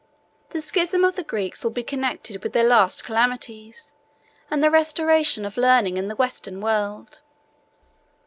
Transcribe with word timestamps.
The 0.49 0.61
schism 0.61 1.03
of 1.03 1.15
the 1.15 1.21
Greeks 1.23 1.63
will 1.63 1.69
be 1.69 1.83
connected 1.83 2.41
with 2.41 2.53
their 2.53 2.63
last 2.63 3.03
calamities, 3.05 3.93
and 4.49 4.63
the 4.63 4.71
restoration 4.71 5.45
of 5.45 5.57
learning 5.57 5.97
in 5.97 6.07
the 6.07 6.15
Western 6.15 6.59
world. 6.59 7.21